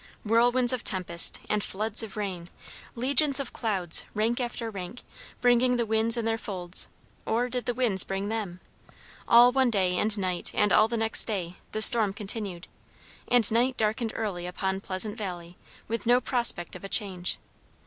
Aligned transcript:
Whirlwinds 0.25 0.73
of 0.73 0.83
tempest, 0.83 1.41
and 1.47 1.63
floods 1.63 2.01
of 2.01 2.17
rain; 2.17 2.49
legions 2.95 3.39
of 3.39 3.53
clouds, 3.53 4.05
rank 4.15 4.39
after 4.39 4.71
rank, 4.71 5.03
bringing 5.41 5.75
the 5.75 5.85
winds 5.85 6.17
in 6.17 6.25
their 6.25 6.39
folds; 6.39 6.87
or 7.23 7.49
did 7.49 7.67
the 7.67 7.73
winds 7.75 8.03
bring 8.03 8.27
them? 8.27 8.61
All 9.27 9.51
one 9.51 9.69
day 9.69 9.99
and 9.99 10.17
night 10.17 10.49
and 10.55 10.73
all 10.73 10.87
the 10.87 10.97
next 10.97 11.25
day, 11.25 11.57
the 11.71 11.83
storm 11.83 12.13
continued; 12.13 12.67
and 13.27 13.51
night 13.51 13.77
darkened 13.77 14.11
early 14.15 14.47
upon 14.47 14.81
Pleasant 14.81 15.19
Valley 15.19 15.55
with 15.87 16.07
no 16.07 16.19
prospect 16.19 16.75
of 16.75 16.83
a 16.83 16.89
change. 16.89 17.37